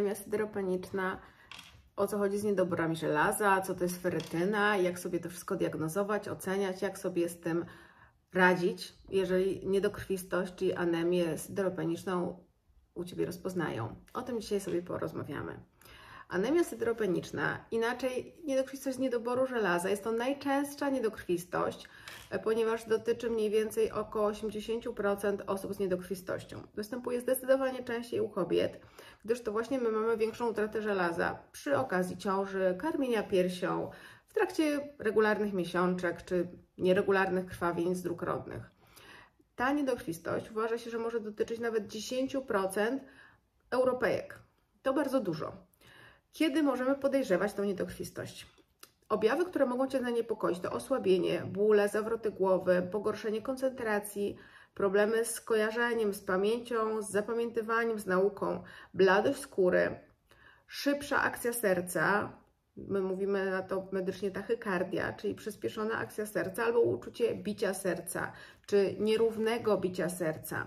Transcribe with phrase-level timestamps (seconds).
[0.00, 1.20] anemia syderopeniczna,
[1.96, 6.28] o co chodzi z niedoborami żelaza, co to jest ferytyna, jak sobie to wszystko diagnozować,
[6.28, 7.64] oceniać, jak sobie z tym
[8.32, 12.44] radzić, jeżeli niedokrwistość, czyli anemię syderopeniczną
[12.94, 13.96] u Ciebie rozpoznają.
[14.12, 15.60] O tym dzisiaj sobie porozmawiamy.
[16.30, 21.88] Anemia syderopeniczna, inaczej niedokrwistość z niedoboru żelaza, jest to najczęstsza niedokrwistość,
[22.30, 26.62] e, ponieważ dotyczy mniej więcej około 80% osób z niedokrwistością.
[26.74, 28.80] Występuje zdecydowanie częściej u kobiet,
[29.24, 33.90] gdyż to właśnie my mamy większą utratę żelaza przy okazji ciąży, karmienia piersią,
[34.28, 38.70] w trakcie regularnych miesiączek czy nieregularnych krwawień z dróg rodnych.
[39.56, 42.98] Ta niedokrwistość uważa się, że może dotyczyć nawet 10%
[43.70, 44.38] Europejek.
[44.82, 45.69] To bardzo dużo.
[46.32, 48.46] Kiedy możemy podejrzewać tą niedokrwistość?
[49.08, 54.36] Objawy, które mogą Cię zaniepokoić, to osłabienie, bóle, zawroty głowy, pogorszenie koncentracji,
[54.74, 58.62] problemy z kojarzeniem, z pamięcią, z zapamiętywaniem, z nauką,
[58.94, 59.98] bladość skóry,
[60.66, 62.32] szybsza akcja serca,
[62.76, 68.32] my mówimy na to medycznie tachykardia, czyli przyspieszona akcja serca albo uczucie bicia serca,
[68.66, 70.66] czy nierównego bicia serca.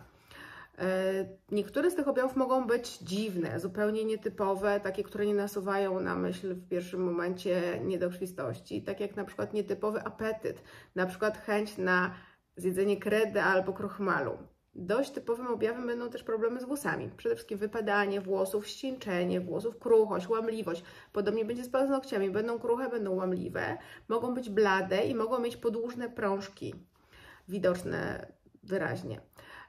[0.78, 6.16] E, niektóre z tych objawów mogą być dziwne, zupełnie nietypowe, takie, które nie nasuwają na
[6.16, 10.64] myśl w pierwszym momencie niedokrwistości, tak jak na przykład nietypowy apetyt,
[10.96, 12.14] na przykład chęć na
[12.58, 14.38] zjedzenie kredy albo krochmalu.
[14.76, 17.10] Dość typowym objawem będą też problemy z włosami.
[17.18, 20.84] Przede wszystkim wypadanie włosów, ścińczenie włosów, kruchość, łamliwość.
[21.12, 22.30] Podobnie będzie z paznokciami.
[22.30, 26.76] Będą kruche, będą łamliwe, mogą być blade i mogą mieć podłużne prążki,
[27.48, 28.28] widoczne
[28.64, 29.22] wyraźnie.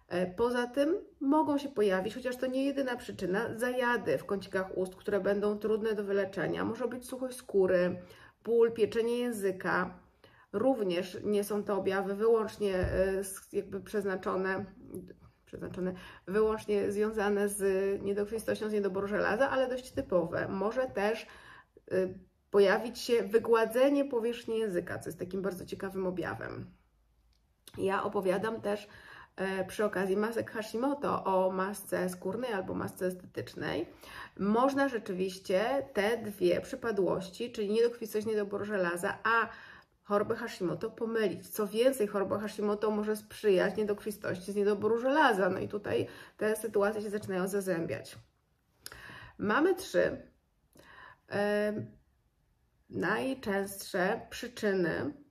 [0.09, 4.97] E, poza tym mogą się pojawić, chociaż to nie jedyna przyczyna, zajady w kącikach ust,
[4.97, 6.65] które będą trudne do wyleczenia.
[6.65, 7.97] Może być suchość skóry,
[8.45, 9.99] ból, pieczenie języka.
[10.53, 14.65] Również nie są to objawy wyłącznie e, jakby przeznaczone,
[15.47, 15.95] przeznaczone
[16.27, 17.63] wyłącznie związane z
[18.03, 20.49] niedokrwistością, z niedoboru żelaza, ale dość typowe.
[20.49, 21.27] Może też
[21.91, 22.09] e,
[22.51, 26.71] pojawić się wygładzenie powierzchni języka, co jest takim bardzo ciekawym objawem.
[27.79, 28.89] Ja opowiadam też
[29.69, 33.87] przy okazji masek Hashimoto o masce skórnej albo masce estetycznej,
[34.39, 39.49] można rzeczywiście te dwie przypadłości, czyli niedokrwistość, niedobór żelaza, a
[40.05, 41.49] chorobę Hashimoto pomylić.
[41.49, 45.49] Co więcej, choroba Hashimoto może sprzyjać niedokrwistości z niedoboru żelaza.
[45.49, 46.07] No i tutaj
[46.37, 48.19] te sytuacje się zaczynają zazębiać.
[49.39, 50.23] Mamy trzy
[51.31, 51.73] e,
[52.91, 55.24] najczęstsze przyczyny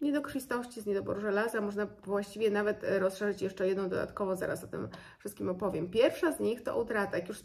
[0.00, 1.60] niedokrwistości z niedoboru żelaza.
[1.60, 4.88] Można właściwie nawet e, rozszerzyć jeszcze jedną dodatkowo, zaraz o tym
[5.18, 5.90] wszystkim opowiem.
[5.90, 7.38] Pierwsza z nich to utrata, jak już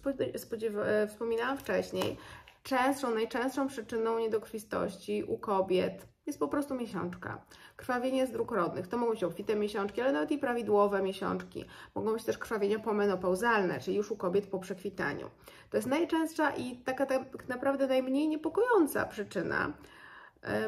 [0.86, 2.18] e, wspominałam wcześniej,
[2.64, 7.42] częstszą, najczęstszą przyczyną niedokrwistości u kobiet jest po prostu miesiączka.
[7.76, 8.88] Krwawienie z dróg rodnych.
[8.88, 11.66] To mogą być obfite miesiączki, ale nawet i prawidłowe miesiączki.
[11.96, 15.30] Mogą być też krwawienia pomenopauzalne, czyli już u kobiet po przekwitaniu.
[15.70, 19.74] To jest najczęstsza i taka tak naprawdę najmniej niepokojąca przyczyna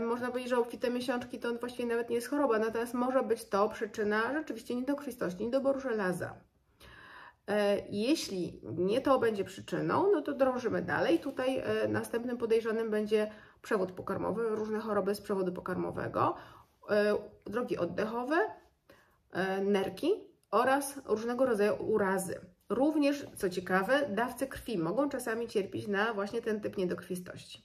[0.02, 3.70] można powiedzieć, że obfite miesiączki to właściwie nawet nie jest choroba, natomiast może być to
[3.70, 6.34] przyczyna rzeczywiście niedokrwistości, niedoboru żelaza.
[7.48, 11.20] E, jeśli nie to będzie przyczyną, no to drążymy dalej.
[11.20, 16.36] Tutaj e, następnym podejrzanym będzie przewód pokarmowy, różne choroby z przewodu pokarmowego,
[17.46, 18.38] drogi oddechowe,
[19.62, 20.12] nerki
[20.52, 22.40] oraz różnego rodzaju urazy.
[22.70, 27.64] Również, co ciekawe, dawcy krwi mogą czasami cierpieć na właśnie ten typ niedokrwistości.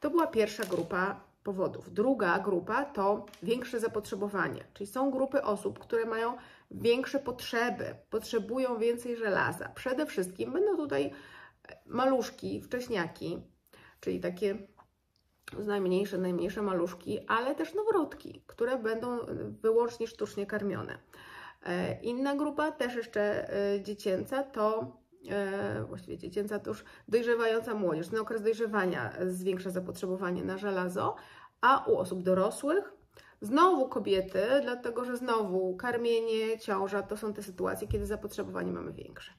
[0.00, 1.92] To była pierwsza grupa powodów.
[1.92, 6.36] Druga grupa to większe zapotrzebowanie, czyli są grupy osób, które mają
[6.70, 9.68] większe potrzeby, potrzebują więcej żelaza.
[9.68, 11.10] Przede wszystkim będą tutaj
[11.86, 13.38] maluszki, wcześniaki,
[14.00, 14.58] czyli takie
[15.66, 19.18] najmniejsze, najmniejsze maluszki, ale też noworodki, które będą
[19.62, 20.98] wyłącznie sztucznie karmione.
[21.66, 24.96] E, inna grupa, też jeszcze e, dziecięca, to
[25.30, 28.08] e, właściwie dziecięca to już dojrzewająca młodzież.
[28.08, 31.16] Ten okres dojrzewania zwiększa zapotrzebowanie na żelazo,
[31.60, 32.92] a u osób dorosłych
[33.40, 39.32] znowu kobiety, dlatego że znowu karmienie, ciąża to są te sytuacje, kiedy zapotrzebowanie mamy większe.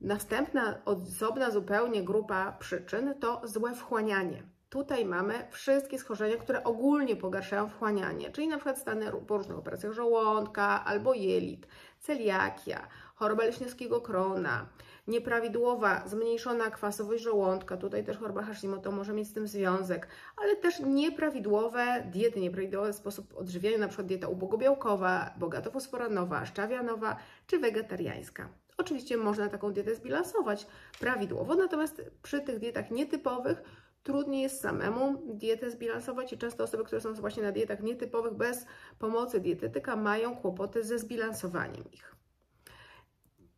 [0.00, 4.42] Następna, osobna zupełnie grupa przyczyn to złe wchłanianie.
[4.68, 9.92] Tutaj mamy wszystkie schorzenia, które ogólnie pogarszają wchłanianie, czyli na przykład stany po różnych operacjach
[9.92, 11.66] żołądka albo jelit,
[11.98, 12.88] celiakia,
[13.20, 14.66] choroba leśniowskiego krona,
[15.08, 20.80] nieprawidłowa, zmniejszona kwasowość żołądka, tutaj też choroba Hashimoto może mieć z tym związek, ale też
[20.80, 28.48] nieprawidłowe diety, nieprawidłowy sposób odżywiania, na przykład dieta ubogobiałkowa, bogatofosforanowa, szczawianowa czy wegetariańska.
[28.76, 30.66] Oczywiście można taką dietę zbilansować
[31.00, 33.62] prawidłowo, natomiast przy tych dietach nietypowych
[34.02, 38.66] trudniej jest samemu dietę zbilansować i często osoby, które są właśnie na dietach nietypowych bez
[38.98, 42.19] pomocy dietetyka mają kłopoty ze zbilansowaniem ich.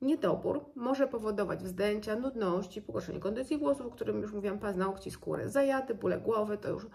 [0.02, 5.94] Niedobór może powodować wzdęcia, nudności, pogorszenie kondycji włosów, o którym już mówiłam, paznokci, skóry, zajady,
[5.94, 6.87] bóle głowy, to już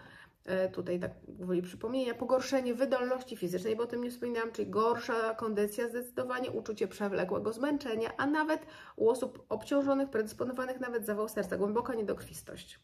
[0.45, 5.35] e, tutaj tak gwoli przypomnienia, pogorszenie wydolności fizycznej, bo o tym nie wspominałam, czyli gorsza
[5.35, 8.65] kondycja, zdecydowanie uczucie przewlekłego zmęczenia, a nawet
[8.95, 12.79] u osób obciążonych, predysponowanych nawet zawał serca, głęboka niedokrwistość.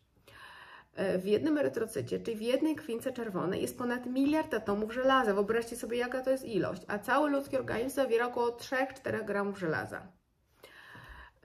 [0.96, 5.34] E, w jednym erytrocycie, czyli w jednej krwince czerwonej jest ponad miliard atomów żelaza.
[5.34, 6.82] Wyobraźcie sobie, jaka to jest ilość.
[6.88, 10.08] A cały ludzki organizm zawiera około 3-4 gramów żelaza.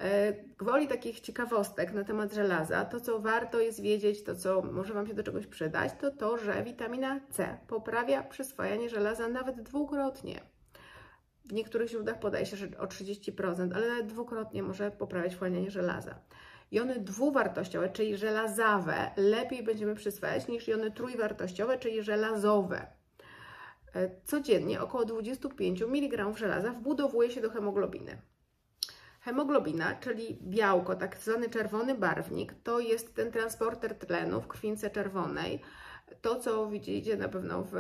[0.01, 4.95] E, gwoli takich ciekawostek na temat żelaza, to co warto jest wiedzieć, to co może
[4.95, 10.41] Wam się do czegoś przydać, to to, że witamina C poprawia przyswajanie żelaza nawet dwukrotnie.
[11.45, 16.15] W niektórych źródłach podaje się, że o 30%, ale nawet dwukrotnie może poprawiać wchłanianie żelaza.
[16.71, 22.87] Jony dwuwartościowe, czyli żelazawe, lepiej będziemy przyswajać niż jony trójwartościowe, czyli żelazowe.
[23.95, 28.23] E, codziennie około 25 mg żelaza wbudowuje się do hemoglobiny.
[29.21, 35.61] Hemoglobina, czyli białko, tak zwany czerwony barwnik, to jest ten transporter tlenu w krwince czerwonej.
[36.21, 37.75] To, co widzicie na pewno w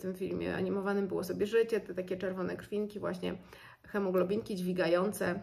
[0.00, 3.34] tym filmie animowanym było sobie życie, te takie czerwone krwinki, właśnie
[3.82, 5.42] hemoglobinki dźwigające,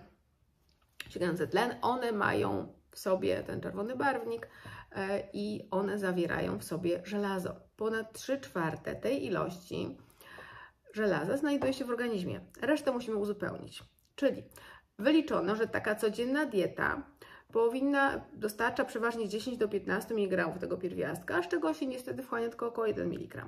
[1.10, 4.50] dźwigające tlen, one mają w sobie ten czerwony barwnik
[4.92, 7.56] e, i one zawierają w sobie żelazo.
[7.76, 9.98] Ponad 3 czwarte tej ilości
[10.94, 12.42] żelaza znajduje się w organizmie.
[12.62, 13.84] Resztę musimy uzupełnić.
[14.16, 14.44] Czyli
[15.00, 17.04] wyliczono, że taka codzienna dieta
[17.52, 22.68] powinna dostarcza przeważnie 10 do 15 mg tego pierwiastka, z czego się niestety wchłania tylko
[22.68, 23.46] około 1 mg.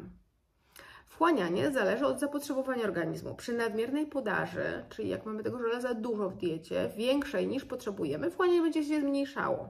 [1.11, 3.35] Wchłanianie zależy od zapotrzebowania organizmu.
[3.35, 8.61] Przy nadmiernej podaży, czyli jak mamy tego żelaza dużo w diecie, większej niż potrzebujemy, wchłanianie
[8.61, 9.69] będzie się zmniejszało.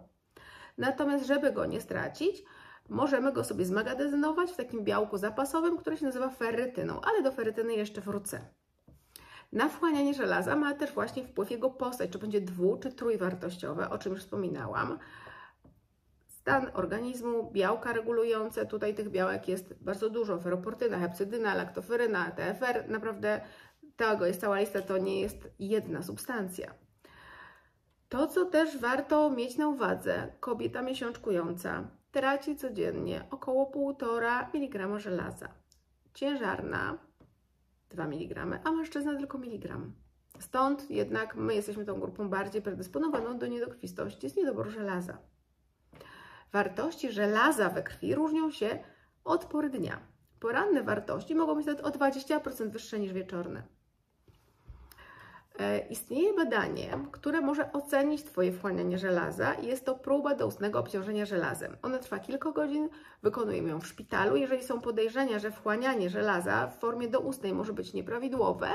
[0.77, 2.43] Natomiast, żeby go nie stracić,
[2.89, 7.73] możemy go sobie zmagazynować w takim białku zapasowym, które się nazywa ferrytyną, ale do ferrytyny
[7.73, 8.41] jeszcze wrócę.
[9.51, 13.97] Na wchłanianie żelaza ma też właśnie wpływ jego postać, czy będzie dwu, czy trójwartościowe, o
[13.97, 14.99] czym już wspominałam
[16.41, 18.65] stan organizmu, białka regulujące.
[18.65, 22.89] Tutaj tych białek jest bardzo dużo: feroportyna, hepcydyna, laktoferyna, TFR.
[22.89, 23.41] Naprawdę
[23.95, 26.73] tego jest cała lista, to nie jest jedna substancja.
[28.09, 35.49] To, co też warto mieć na uwadze, kobieta miesiączkująca traci codziennie około 1,5 mg żelaza.
[36.13, 36.97] Ciężarna
[37.89, 39.94] 2 mg, a mężczyzna tylko miligram.
[40.39, 45.17] Stąd jednak my jesteśmy tą grupą bardziej predysponowaną do niedokrwistości z niedoboru żelaza.
[46.53, 48.80] Wartości żelaza we krwi różnią się
[49.24, 50.00] od pory dnia.
[50.39, 53.63] Poranne wartości mogą być nawet o 20% wyższe niż wieczorne.
[55.59, 59.53] E, istnieje badanie, które może ocenić Twoje wchłanianie żelaza.
[59.53, 61.77] Jest to próba doustnego obciążenia żelazem.
[61.81, 62.89] Ona trwa kilka godzin,
[63.24, 64.36] wykonujemy ją w szpitalu.
[64.36, 68.69] Jeżeli są podejrzenia, że wchłanianie żelaza w formie doustnej może być nieprawidłowe,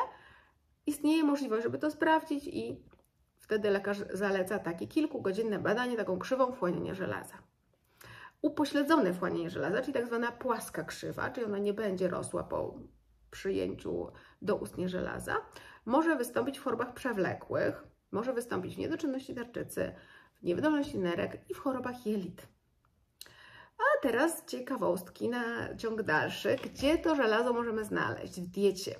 [0.86, 2.80] istnieje możliwość, żeby to sprawdzić i
[3.38, 7.34] wtedy lekarz zaleca takie kilkugodzinne badanie, taką krzywą wchłaniania żelaza
[8.46, 12.74] upośledzone wchłanianie żelaza, czyli tak zwana płaska krzywa, czyli ona nie będzie rosła po
[13.30, 14.12] przyjęciu
[14.42, 15.36] doustnie żelaza,
[15.84, 19.92] może wystąpić w chorobach przewlekłych, może wystąpić w niedoczynności tarczycy,
[20.40, 22.48] w niewydolności nerek i w chorobach jelit.
[23.78, 26.56] A teraz ciekawostki na ciąg dalszy.
[26.64, 28.40] Gdzie to żelazo możemy znaleźć?
[28.40, 28.94] W diecie.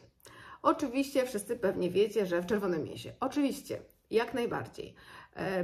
[0.63, 3.13] Oczywiście wszyscy pewnie wiecie, że w czerwonym mięsie.
[3.21, 4.95] Oczywiście, jak najbardziej.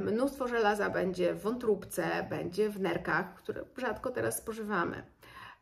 [0.01, 5.03] Mnóstwo żelaza będzie w wątróbce, będzie w nerkach, które rzadko teraz spożywamy.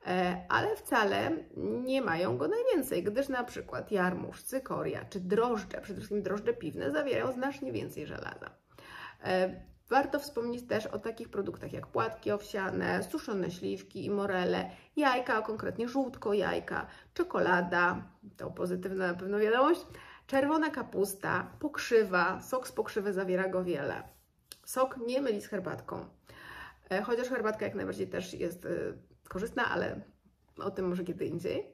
[0.07, 5.97] E, ale wcale nie mają go najwięcej, gdyż na przykład jarmuż, cykoria czy drożdże, przede
[5.97, 8.51] wszystkim drożdże piwne, zawierają znacznie więcej żelaza.
[9.25, 15.43] E, warto wspomnieć też o takich produktach jak płatki owsiane, suszone śliwki i morele, jajka,
[15.43, 18.03] konkretnie żółtko jajka, czekolada,
[18.37, 19.87] to pozytywna na pewno wiadomość,
[20.31, 24.03] Czerwona kapusta, pokrzywa, sok z pokrzywy zawiera go wiele.
[24.65, 26.05] Sok nie myli z herbatką,
[26.91, 28.69] e, chociaż herbatka jak najbardziej też jest e,
[29.29, 30.01] korzystna, ale
[30.59, 31.73] o tym może kiedy indziej.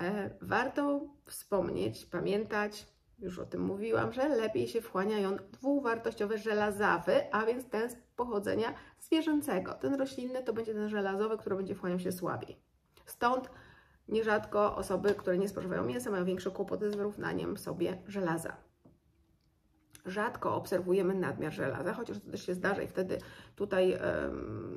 [0.00, 2.86] E, warto wspomnieć, pamiętać,
[3.18, 8.74] już o tym mówiłam, że lepiej się wchłaniają dwuwartościowe żelazawy, a więc ten z pochodzenia
[9.00, 9.74] zwierzęcego.
[9.74, 12.56] Ten roślinny to będzie ten żelazowy, który będzie wchłaniał się słabiej.
[13.06, 13.50] Stąd
[14.08, 18.56] Nierzadko osoby, które nie spożywają mięsa, mają większe kłopoty z wyrównaniem sobie żelaza.
[20.06, 23.18] Rzadko obserwujemy nadmiar żelaza, chociaż to też się zdarza i wtedy
[23.56, 23.98] tutaj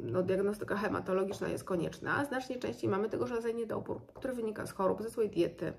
[0.02, 2.26] no, diagnostyka hematologiczna jest konieczna.
[2.26, 5.74] Znacznie częściej mamy tego żelaza niedobór, który wynika z chorób, ze złej diety,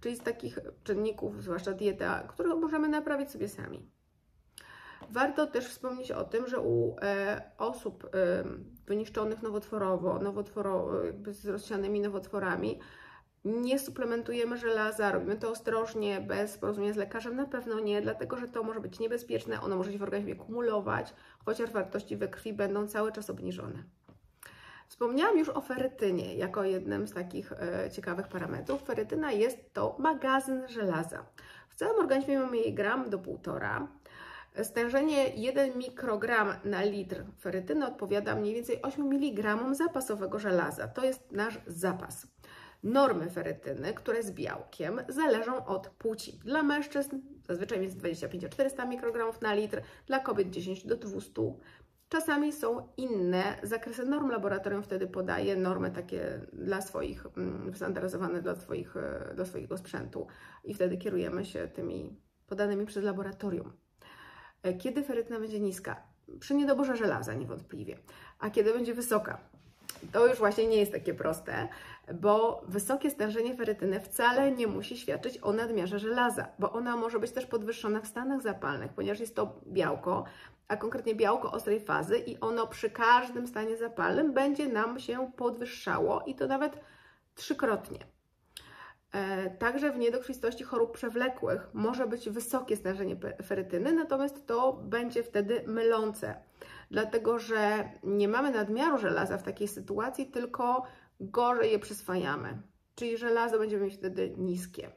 [0.00, 3.90] czyli z takich czynników, zwłaszcza dieta, które możemy naprawić sobie sami.
[5.10, 8.08] Warto też wspomnieć o tym, że u e, osób e,
[8.86, 12.80] wyniszczonych nowotworowo, nowotworo, jakby z rozsianymi nowotworami,
[13.44, 18.48] Nie suplementujemy żelaza, robimy to ostrożnie, bez porozumienia z lekarzem, na pewno nie, dlatego że
[18.48, 22.86] to może być niebezpieczne, ono może się w organizmie kumulować, chociaż wartości we krwi będą
[22.86, 23.84] cały czas obniżone.
[24.88, 28.82] Wspomniałam już o ferytynie jako jednym z takich e, ciekawych parametrów.
[28.82, 31.24] Ferytyna jest to magazyn żelaza.
[31.68, 33.88] W całym organizmie mamy jej gram do półtora.
[34.62, 40.88] Stężenie 1 mikrogram na litr ferytyny odpowiada mniej więcej 8 mg zapasowego żelaza.
[40.88, 42.26] To jest nasz zapas.
[42.82, 46.40] Normy ferytyny, które z białkiem, zależą od płci.
[46.44, 51.32] Dla mężczyzn zazwyczaj jest 25-400 mikrogramów na litr, dla kobiet 10 do 200.
[52.08, 54.30] Czasami są inne zakresy norm.
[54.30, 57.72] Laboratorium wtedy podaje normy takie dla swoich, mm,
[58.42, 60.26] dla, swoich, e, dla swojego sprzętu
[60.64, 63.83] i wtedy kierujemy się tymi podanymi przez laboratorium.
[64.64, 65.96] E, kiedy ferytyna będzie niska?
[66.40, 67.98] Przy niedoborze żelaza niewątpliwie.
[68.38, 69.38] A kiedy będzie wysoka?
[70.12, 71.68] To już właśnie nie jest takie proste,
[72.14, 77.30] bo wysokie stężenie ferytyny wcale nie musi świadczyć o nadmiarze żelaza, bo ona może być
[77.30, 80.24] też podwyższona w stanach zapalnych, ponieważ jest to białko,
[80.68, 86.22] a konkretnie białko ostrej fazy i ono przy każdym stanie zapalnym będzie nam się podwyższało
[86.26, 86.80] i to nawet
[87.34, 88.13] trzykrotnie.
[89.14, 95.64] E, także w niedokrwistości chorób przewlekłych może być wysokie stężenie ferytyny, natomiast to będzie wtedy
[95.66, 96.34] mylące,
[96.90, 100.82] dlatego że nie mamy nadmiaru żelaza w takiej sytuacji, tylko
[101.20, 102.62] gorzej je przyswajamy,
[102.94, 104.90] czyli żelazo będziemy mieć wtedy niskie.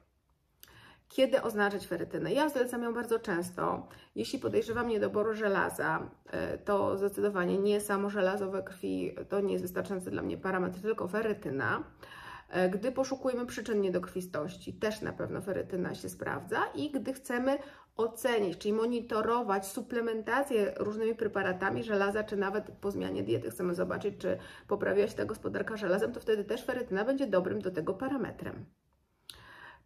[1.09, 2.33] Kiedy oznaczyć ferytynę?
[2.33, 3.87] Ja zalecam ją bardzo często.
[4.15, 9.63] Jeśli podejrzewam niedoboru żelaza, e, to zdecydowanie nie samo żelazo we krwi, to nie jest
[9.65, 11.83] wystarczający dla mnie parametr, tylko ferytyna.
[12.49, 17.57] E, gdy poszukujemy przyczyn niedokrwistości, też na pewno ferytyna się sprawdza i gdy chcemy
[17.97, 24.37] ocenić, czyli monitorować suplementację różnymi preparatami żelaza, czy nawet po zmianie diety chcemy zobaczyć, czy
[24.67, 28.65] poprawiła się ta gospodarka żelazem, to wtedy też ferytyna będzie dobrym do tego parametrem.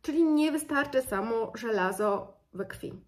[0.01, 3.03] Czyli nie wystarczy samo żelazo we krwi.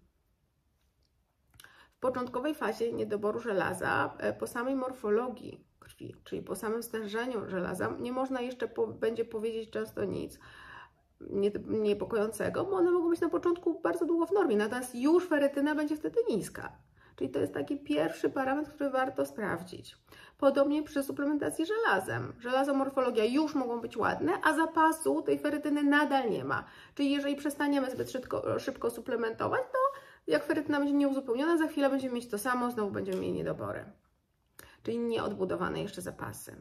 [1.96, 5.64] W początkowej fazie niedoboru żelaza, e, po samej morfologii
[6.12, 10.38] krwi, czyli po samym stężeniu żelaza, nie można jeszcze po, będzie powiedzieć często nic
[11.66, 15.96] niepokojącego, bo one mogą być na początku bardzo długo w normie, natomiast już ferytyna będzie
[15.96, 16.72] wtedy niska.
[17.16, 19.96] Czyli to jest taki pierwszy parametr, który warto sprawdzić.
[20.38, 22.32] Podobnie przy suplementacji żelazem.
[22.38, 26.64] Żelazomorfologia już mogą być ładne, a zapasu tej ferytyny nadal nie ma.
[26.94, 29.78] Czyli jeżeli przestaniemy zbyt szybko, szybko suplementować, to
[30.26, 33.84] jak ferytyna będzie nieuzupełniona, za chwilę będziemy mieć to samo, znowu będziemy mieli niedobory.
[34.84, 36.56] Czyli nieodbudowane jeszcze zapasy.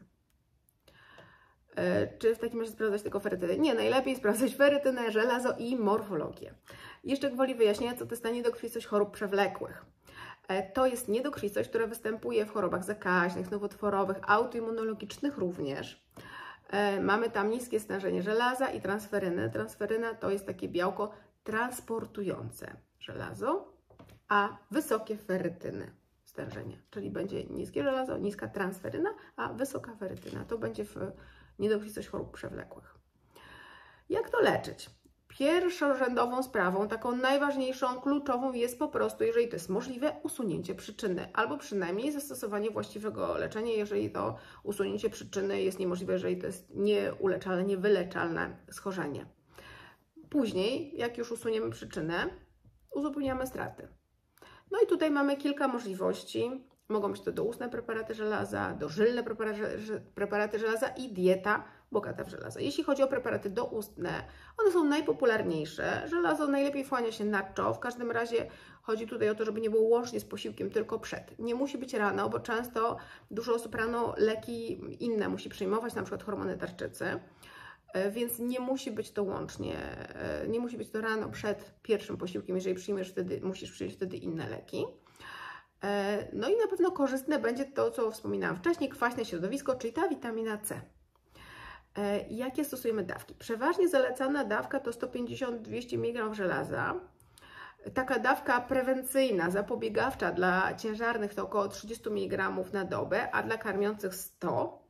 [1.76, 3.58] E, czy w takim razie sprawdzać tylko ferytynę?
[3.58, 6.54] Nie, najlepiej sprawdzać ferytynę, żelazo i morfologię.
[7.04, 9.86] Jeszcze gwoli wyjaśnienia, co to jest ta niedokrwistość chorób przewlekłych.
[10.48, 16.08] E, to jest niedokrwistość, która występuje w chorobach zakaźnych, nowotworowych, autoimmunologicznych również.
[16.70, 19.50] E, mamy tam niskie stężenie żelaza i transferyny.
[19.50, 21.12] Transferyna to jest takie białko
[21.44, 23.74] transportujące żelazo,
[24.28, 26.03] a wysokie ferytyny
[26.34, 30.46] stężenie, czyli będzie niskie żelazo, niska transferyna, a wysoka ferytyna.
[30.46, 30.96] To będzie w
[31.60, 32.98] niedokrwistość chorób przewlekłych.
[34.10, 34.90] Jak to leczyć?
[35.28, 41.58] Pierwszorzędową sprawą, taką najważniejszą, kluczową jest po prostu, jeżeli to jest możliwe, usunięcie przyczyny, albo
[41.58, 48.58] przynajmniej zastosowanie właściwego leczenia, jeżeli to usunięcie przyczyny jest niemożliwe, jeżeli to jest nieuleczalne, niewyleczalne
[48.72, 49.26] schorzenie.
[50.30, 52.30] Później, jak już usuniemy przyczynę,
[52.92, 53.88] uzupełniamy straty.
[54.74, 56.52] No i tutaj mamy kilka możliwości.
[56.90, 59.24] Mogą być to doustne preparaty żelaza, dożylne
[60.16, 62.60] preparaty żelaza i dieta bogata w żelazo.
[62.60, 64.24] Jeśli chodzi o preparaty doustne,
[64.58, 66.08] one są najpopularniejsze.
[66.10, 67.74] Żelazo najlepiej wchłania się nadczo.
[67.74, 68.48] W każdym razie
[68.82, 71.40] chodzi tutaj o to, żeby nie było łącznie z posiłkiem, tylko przed.
[71.40, 72.98] Nie musi być rano, bo często
[73.32, 77.20] dużo osób rano leki inne musi przyjmować, na przykład hormony tarczycy.
[77.94, 79.78] E, więc nie musi być to łącznie,
[80.16, 84.18] e, nie musi być to rano przed pierwszym posiłkiem, jeżeli przyjmiesz wtedy, musisz przyjąć wtedy
[84.18, 84.86] inne leki.
[85.84, 90.08] E, no i na pewno korzystne będzie to, co wspominałam wcześniej, kwaśne środowisko, czyli ta
[90.08, 90.82] witamina C.
[92.30, 93.36] Jakie stosujemy dawki?
[93.40, 96.96] Przeważnie zalecana dawka to 150-200 mg żelaza.
[97.94, 104.16] Taka dawka prewencyjna, zapobiegawcza dla ciężarnych to około 30 mg na dobę, a dla karmiących
[104.16, 104.83] 100.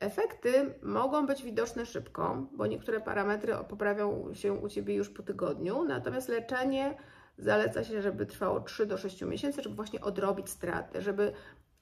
[0.00, 5.84] Efekty mogą być widoczne szybko, bo niektóre parametry poprawią się u Ciebie już po tygodniu,
[5.84, 6.96] natomiast leczenie
[7.38, 11.32] Zaleca się, żeby trwało 3 do 6 miesięcy, żeby właśnie odrobić straty, żeby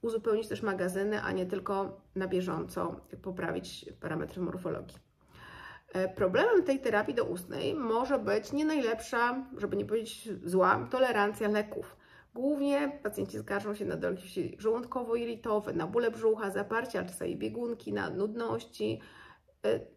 [0.03, 4.99] uzupełnić też magazyny, a nie tylko na bieżąco poprawić parametry morfologii.
[5.93, 11.97] E, problemem tej terapii doustnej może być nie najlepsza, żeby nie powiedzieć zła, tolerancja leków.
[12.35, 19.01] Głównie pacjenci skarżą się na dolegliwości żołądkowo-jelitowe, na bóle brzucha, zaparcia, czasami biegunki, na nudności,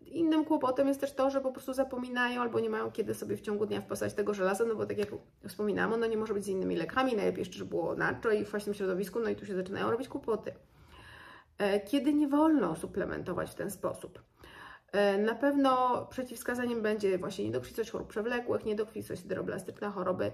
[0.02, 3.42] Innym kłopotem jest też to, że po prostu zapominają albo nie mają kiedy sobie w
[3.42, 5.10] ciągu dnia wpasać tego żelaza, no bo tak jak
[5.48, 8.52] wspominałam, ono nie może być z innymi lekami, najlepiej jeszcze, żeby było nacho i w
[8.52, 10.54] własnym środowisku, no i tu się zaczynają robić kłopoty.
[11.86, 14.22] Kiedy nie wolno suplementować w ten sposób?
[15.20, 20.32] Na pewno przeciwwskazaniem będzie właśnie niedokrwistość chorób przewlekłych, niedokrwistość hydroblastyczna, choroby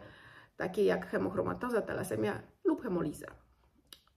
[0.58, 3.27] takie jak hemochromatoza, talasemia lub hemoliza.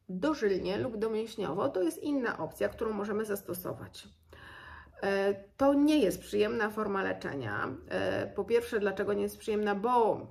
[0.09, 4.09] Dożylnie lub domięśniowo to jest inna opcja, którą możemy zastosować.
[5.03, 7.77] E, to nie jest przyjemna forma leczenia.
[7.89, 9.75] E, po pierwsze, dlaczego nie jest przyjemna?
[9.75, 10.27] Bo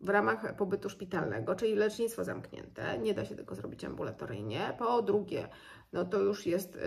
[0.00, 4.74] w ramach pobytu szpitalnego, czyli lecznictwo zamknięte, nie da się tego zrobić ambulatoryjnie.
[4.78, 5.48] Po drugie,
[5.92, 6.78] no to już jest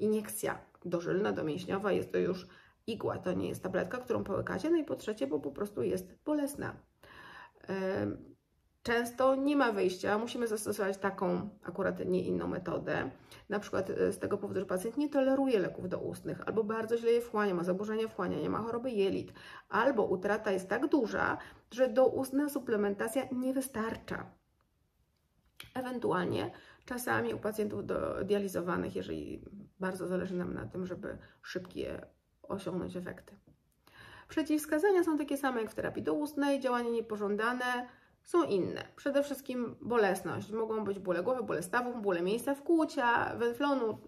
[0.00, 2.46] iniekcja dożylna, domięśniowa, jest to już
[2.86, 4.70] igła, to nie jest tabletka, którą połykacie.
[4.70, 6.76] No i po trzecie, bo po prostu jest bolesna.
[8.82, 13.10] Często nie ma wyjścia, musimy zastosować taką, akurat nie inną metodę.
[13.48, 17.10] Na przykład e, z tego powodu, że pacjent nie toleruje leków doustnych, albo bardzo źle
[17.10, 19.32] je wchłania, ma zaburzenia wchłaniania, ma choroby jelit,
[19.68, 21.38] albo utrata jest tak duża,
[21.70, 24.30] że doustna suplementacja nie wystarcza.
[25.74, 26.50] Ewentualnie
[26.84, 27.82] czasami u pacjentów
[28.24, 29.44] dializowanych, jeżeli
[29.80, 32.06] bardzo zależy nam na tym, żeby szybkie
[32.42, 33.36] osiągnąć efekty.
[34.30, 37.88] Przeciwwskazania są takie same jak w terapii doustnej, działanie niepożądane
[38.22, 38.84] są inne.
[38.96, 40.52] Przede wszystkim bolesność.
[40.52, 43.98] Mogą być bóle głowy, bóle stawów, bóle miejsca wkłucia, węflonu,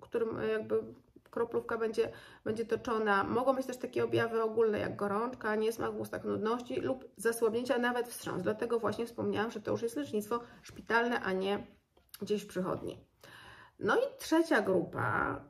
[0.00, 0.82] którym jakby
[1.30, 2.12] kroplówka będzie,
[2.44, 3.24] będzie toczona.
[3.24, 8.08] Mogą być też takie objawy ogólne jak gorączka, niesmak w ustach, nudności lub zasłabnięcia, nawet
[8.08, 8.42] wstrząs.
[8.42, 11.66] Dlatego właśnie wspomniałam, że to już jest lecznictwo szpitalne, a nie
[12.20, 13.04] gdzieś w przychodni.
[13.78, 15.40] No i trzecia grupa,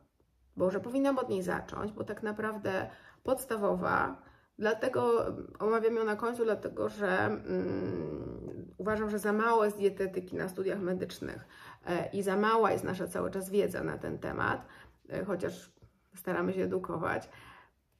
[0.57, 2.91] bo że powinnam od niej zacząć, bo tak naprawdę
[3.29, 4.23] podstawowa,
[4.59, 5.27] dlatego
[5.59, 10.81] omawiam ją na końcu, dlatego że mm, uważam, że za mało jest dietetyki na studiach
[10.81, 11.45] medycznych
[11.87, 14.67] e, i za mała jest nasza cały czas wiedza na ten temat,
[15.09, 15.73] e, chociaż
[16.15, 17.29] staramy się edukować.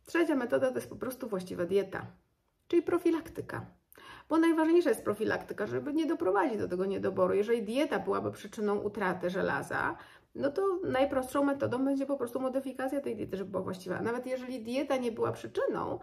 [0.07, 2.07] Trzecia metoda to jest po prostu właściwa dieta,
[2.69, 3.67] czyli profilaktyka.
[4.29, 7.35] Bo najważniejsza jest profilaktyka, żeby nie doprowadzić do tego niedoboru.
[7.35, 9.97] Jeżeli dieta byłaby przyczyną utraty żelaza,
[10.35, 14.03] no to najprostszą metodą będzie po prostu modyfikacja tej diety, żeby była właściwa.
[14.03, 15.99] Nawet jeżeli dieta nie była przyczyną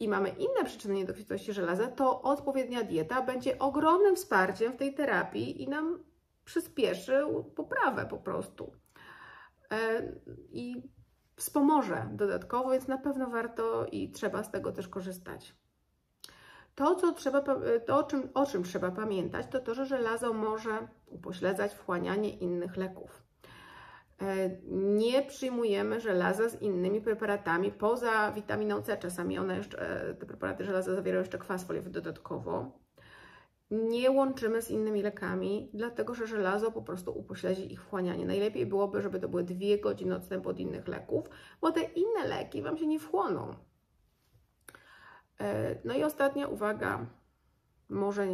[0.00, 5.62] i mamy inne przyczyny niedokwitości żelaza, to odpowiednia dieta będzie ogromnym wsparciem w tej terapii
[5.62, 6.04] i nam
[6.44, 7.22] przyspieszy
[7.56, 8.72] poprawę po prostu.
[9.72, 10.12] E,
[10.50, 10.82] I
[11.36, 15.56] wspomoże dodatkowo, więc na pewno warto i trzeba z tego też korzystać.
[16.78, 17.40] To, co trzeba,
[17.86, 22.76] to o, czym, o czym trzeba pamiętać, to to, że żelazo może upośledzać wchłanianie innych
[22.76, 23.22] leków.
[24.22, 28.96] E, nie przyjmujemy żelaza z innymi preparatami poza witaminą C.
[28.96, 32.78] Czasami one jeszcze, e, te preparaty żelaza zawierają jeszcze kwas foliowy dodatkowo.
[33.70, 38.26] Nie łączymy z innymi lekami, dlatego że żelazo po prostu upośledzi ich wchłanianie.
[38.26, 41.26] Najlepiej byłoby, żeby to były dwie godziny odstępu od innych leków,
[41.60, 43.67] bo te inne leki Wam się nie wchłoną.
[45.40, 47.06] E, no i ostatnia uwaga,
[47.88, 48.26] może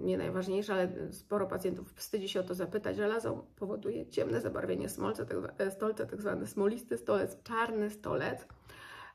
[0.00, 2.96] nie najważniejsza, ale sporo pacjentów wstydzi się o to zapytać.
[2.96, 8.46] Żelazo powoduje ciemne zabarwienie smolca, tak, e, stolca, tak zwany smolisty stolec, czarny stolec,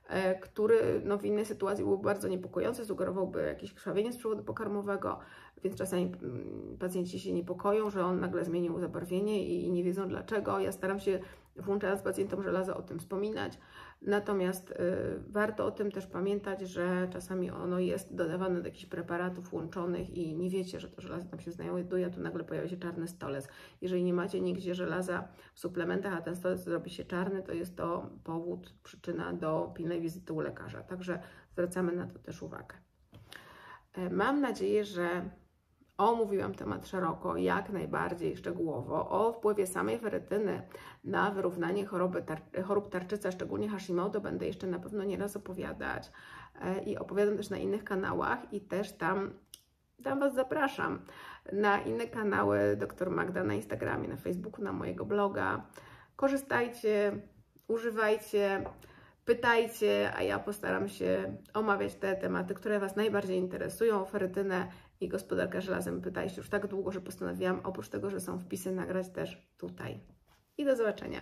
[0.08, 5.20] e, który no, w innej sytuacji byłby bardzo niepokojący, sugerowałby jakieś krwawienie z przewodu pokarmowego,
[5.64, 10.60] więc czasami mm, pacjenci się niepokoją, że on nagle zmienił zabarwienie i nie wiedzą dlaczego.
[10.60, 11.20] Ja staram się
[11.56, 13.58] włączając pacjentom żelazo o tym wspominać.
[14.02, 14.76] Natomiast y,
[15.28, 20.36] warto o tym też pamiętać, że czasami ono jest dodawane do jakichś preparatów łączonych i
[20.36, 23.48] nie wiecie, że to żelazo tam się znajduje, tu nagle pojawia się czarny stolec.
[23.82, 27.78] Jeżeli nie macie nigdzie żelaza w suplementach, a ten stolec zrobi się czarny, to jest
[27.78, 30.84] to powód, przyczyna do pilnej wizyty u lekarza.
[30.84, 31.20] Także
[31.52, 32.76] zwracamy na to też uwagę.
[33.94, 35.30] E, mam nadzieję, że
[35.98, 39.10] Omówiłam temat szeroko, jak najbardziej szczegółowo.
[39.10, 40.62] O wpływie samej ferytyny
[41.04, 46.12] na wyrównanie choroby tar chorób tarczyca, szczególnie Hashimoto, będę jeszcze na pewno nieraz opowiadać
[46.62, 49.34] e, i opowiadam też na innych kanałach i też tam,
[50.04, 51.00] tam Was zapraszam
[51.54, 55.66] na inne kanały dr Magda na Instagramie, na Facebooku, na mojego bloga.
[56.16, 57.22] Korzystajcie,
[57.68, 58.64] używajcie,
[59.26, 64.68] pytajcie, a ja postaram się omawiać te tematy, które Was najbardziej interesują, ferytynę
[65.02, 66.02] i gospodarka żelazem.
[66.02, 70.00] Pytaliście już tak długo, że postanowiłam oprócz tego, że są wpisy, nagrać też tutaj.
[70.58, 71.22] I do zobaczenia.